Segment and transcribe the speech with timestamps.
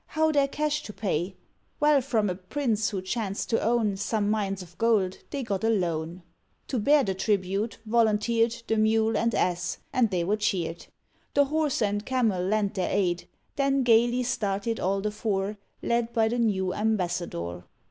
[0.07, 1.35] how their cash to pay?
[1.79, 5.69] Well from a prince, who chanced to own Some mines of gold, they got a
[5.69, 6.23] loan.
[6.69, 10.87] To bear the tribute volunteered The Mule and Ass, and they were cheered;
[11.35, 13.27] The Horse and Camel lent their aid.
[13.57, 17.65] Then gaily started all the four, Led by the new ambassador.